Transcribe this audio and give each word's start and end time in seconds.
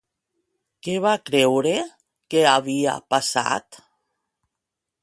Què 0.87 0.95
va 1.03 1.11
creure 1.27 1.75
que 2.35 2.43
havia 2.55 2.99
passat? 3.17 3.81